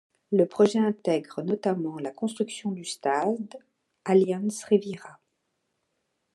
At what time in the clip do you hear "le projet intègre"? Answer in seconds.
0.31-1.43